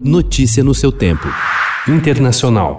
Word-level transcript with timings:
Notícia 0.00 0.64
no 0.64 0.74
seu 0.74 0.90
tempo. 0.90 1.28
Internacional. 1.86 2.74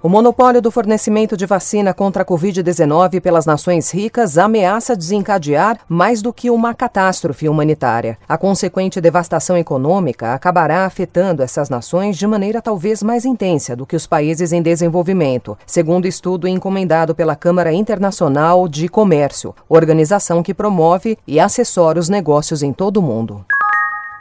O 0.00 0.08
monopólio 0.08 0.62
do 0.62 0.70
fornecimento 0.70 1.36
de 1.36 1.44
vacina 1.44 1.92
contra 1.92 2.22
a 2.22 2.24
Covid-19 2.24 3.20
pelas 3.20 3.44
nações 3.44 3.90
ricas 3.90 4.38
ameaça 4.38 4.94
desencadear 4.94 5.80
mais 5.88 6.22
do 6.22 6.32
que 6.32 6.50
uma 6.50 6.72
catástrofe 6.72 7.48
humanitária. 7.48 8.16
A 8.28 8.38
consequente 8.38 9.00
devastação 9.00 9.56
econômica 9.56 10.34
acabará 10.34 10.86
afetando 10.86 11.42
essas 11.42 11.68
nações 11.68 12.16
de 12.16 12.28
maneira 12.28 12.62
talvez 12.62 13.02
mais 13.02 13.24
intensa 13.24 13.74
do 13.74 13.84
que 13.84 13.96
os 13.96 14.06
países 14.06 14.52
em 14.52 14.62
desenvolvimento, 14.62 15.58
segundo 15.66 16.06
estudo 16.06 16.46
encomendado 16.46 17.12
pela 17.12 17.34
Câmara 17.34 17.72
Internacional 17.72 18.68
de 18.68 18.88
Comércio, 18.88 19.52
organização 19.68 20.44
que 20.44 20.54
promove 20.54 21.18
e 21.26 21.40
assessora 21.40 21.98
os 21.98 22.08
negócios 22.08 22.62
em 22.62 22.72
todo 22.72 22.98
o 22.98 23.02
mundo. 23.02 23.44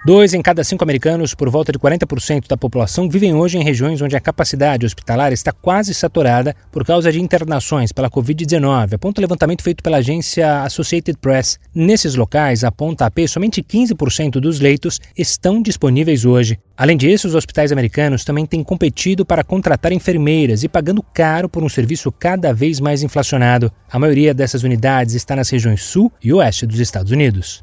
Dois 0.05 0.33
em 0.33 0.41
cada 0.41 0.63
cinco 0.63 0.83
americanos, 0.83 1.33
por 1.33 1.49
volta 1.49 1.71
de 1.71 1.79
40% 1.79 2.47
da 2.47 2.55
população, 2.55 3.09
vivem 3.09 3.33
hoje 3.33 3.57
em 3.57 3.63
regiões 3.63 4.01
onde 4.01 4.15
a 4.15 4.21
capacidade 4.21 4.85
hospitalar 4.85 5.33
está 5.33 5.51
quase 5.51 5.93
saturada 5.93 6.55
por 6.71 6.85
causa 6.85 7.11
de 7.11 7.19
internações 7.19 7.91
pela 7.91 8.09
Covid-19, 8.09 8.93
aponta 8.93 9.19
o 9.19 9.23
levantamento 9.23 9.63
feito 9.63 9.83
pela 9.83 9.97
agência 9.97 10.61
Associated 10.61 11.17
Press. 11.19 11.59
Nesses 11.73 12.15
locais, 12.15 12.63
aponta 12.63 13.03
a 13.03 13.07
AP, 13.07 13.27
somente 13.27 13.61
15% 13.61 14.39
dos 14.39 14.59
leitos 14.59 14.99
estão 15.17 15.61
disponíveis 15.61 16.25
hoje. 16.25 16.59
Além 16.77 16.95
disso, 16.95 17.27
os 17.27 17.35
hospitais 17.35 17.71
americanos 17.71 18.23
também 18.23 18.45
têm 18.45 18.63
competido 18.63 19.25
para 19.25 19.43
contratar 19.43 19.91
enfermeiras 19.91 20.63
e 20.63 20.69
pagando 20.69 21.01
caro 21.01 21.49
por 21.49 21.63
um 21.63 21.69
serviço 21.69 22.11
cada 22.11 22.53
vez 22.53 22.79
mais 22.79 23.01
inflacionado. 23.01 23.71
A 23.91 23.97
maioria 23.97 24.33
dessas 24.33 24.63
unidades 24.63 25.15
está 25.15 25.35
nas 25.35 25.49
regiões 25.49 25.83
sul 25.83 26.11
e 26.23 26.31
oeste 26.31 26.67
dos 26.67 26.79
Estados 26.79 27.11
Unidos. 27.11 27.59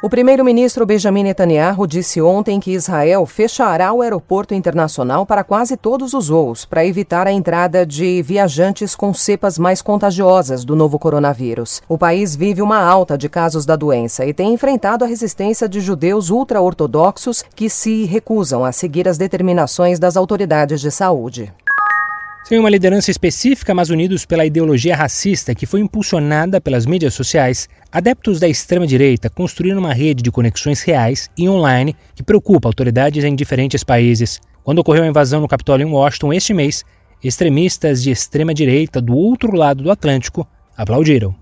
O 0.00 0.08
primeiro-ministro 0.08 0.86
Benjamin 0.86 1.24
Netanyahu 1.24 1.84
disse 1.84 2.22
ontem 2.22 2.60
que 2.60 2.70
Israel 2.70 3.26
fechará 3.26 3.92
o 3.92 4.00
aeroporto 4.00 4.54
internacional 4.54 5.26
para 5.26 5.42
quase 5.42 5.76
todos 5.76 6.14
os 6.14 6.28
voos, 6.28 6.64
para 6.64 6.86
evitar 6.86 7.26
a 7.26 7.32
entrada 7.32 7.84
de 7.84 8.22
viajantes 8.22 8.94
com 8.94 9.12
cepas 9.12 9.58
mais 9.58 9.82
contagiosas 9.82 10.64
do 10.64 10.76
novo 10.76 11.00
coronavírus. 11.00 11.82
O 11.88 11.98
país 11.98 12.36
vive 12.36 12.62
uma 12.62 12.80
alta 12.80 13.18
de 13.18 13.28
casos 13.28 13.66
da 13.66 13.74
doença 13.74 14.24
e 14.24 14.32
tem 14.32 14.54
enfrentado 14.54 15.04
a 15.04 15.08
resistência 15.08 15.68
de 15.68 15.80
judeus 15.80 16.30
ultra-ortodoxos 16.30 17.42
que 17.56 17.68
se 17.68 18.04
recusam 18.04 18.64
a 18.64 18.70
seguir 18.70 19.08
as 19.08 19.18
determinações 19.18 19.98
das 19.98 20.16
autoridades 20.16 20.80
de 20.80 20.92
saúde. 20.92 21.52
Sem 22.48 22.58
uma 22.58 22.70
liderança 22.70 23.10
específica, 23.10 23.74
mas 23.74 23.90
unidos 23.90 24.24
pela 24.24 24.46
ideologia 24.46 24.96
racista 24.96 25.54
que 25.54 25.66
foi 25.66 25.80
impulsionada 25.80 26.58
pelas 26.62 26.86
mídias 26.86 27.12
sociais, 27.12 27.68
adeptos 27.92 28.40
da 28.40 28.48
extrema-direita 28.48 29.28
construíram 29.28 29.80
uma 29.80 29.92
rede 29.92 30.22
de 30.22 30.30
conexões 30.30 30.80
reais 30.80 31.28
e 31.36 31.46
online 31.46 31.94
que 32.14 32.22
preocupa 32.22 32.66
autoridades 32.66 33.22
em 33.22 33.36
diferentes 33.36 33.84
países. 33.84 34.40
Quando 34.64 34.78
ocorreu 34.78 35.02
a 35.02 35.08
invasão 35.08 35.42
no 35.42 35.46
Capitólio 35.46 35.86
em 35.86 35.92
Washington 35.92 36.32
este 36.32 36.54
mês, 36.54 36.86
extremistas 37.22 38.02
de 38.02 38.12
extrema-direita 38.12 38.98
do 38.98 39.14
outro 39.14 39.54
lado 39.54 39.82
do 39.82 39.90
Atlântico 39.90 40.48
aplaudiram. 40.74 41.34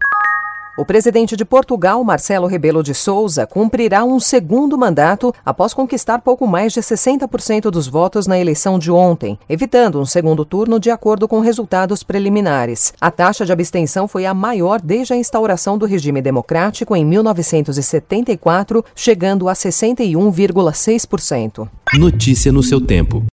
O 0.79 0.85
presidente 0.85 1.37
de 1.37 1.45
Portugal, 1.45 2.05
Marcelo 2.05 2.47
Rebelo 2.47 2.83
de 2.83 2.93
Souza, 2.93 3.47
cumprirá 3.47 4.05
um 4.05 4.21
segundo 4.21 4.77
mandato 4.77 5.33
após 5.43 5.73
conquistar 5.73 6.19
pouco 6.19 6.47
mais 6.47 6.75
de 6.75 6.81
60% 6.81 7.71
dos 7.71 7.89
votos 7.89 8.27
na 8.27 8.39
eleição 8.39 8.79
de 8.79 8.91
ontem, 8.91 9.39
evitando 9.49 9.99
um 9.99 10.05
segundo 10.05 10.45
turno 10.45 10.79
de 10.79 10.91
acordo 10.91 11.27
com 11.27 11.41
resultados 11.41 12.03
preliminares. 12.03 12.93
A 13.01 13.11
taxa 13.11 13.47
de 13.47 13.53
abstenção 13.53 14.07
foi 14.07 14.27
a 14.27 14.35
maior 14.35 14.79
desde 14.79 15.15
a 15.15 15.17
instauração 15.17 15.79
do 15.79 15.87
regime 15.87 16.21
democrático 16.21 16.95
em 16.95 17.07
1974, 17.07 18.85
chegando 18.95 19.49
a 19.49 19.55
61,6%. 19.55 21.67
Notícia 21.95 22.53
no 22.53 22.63
seu 22.63 22.83
tempo. 22.83 23.25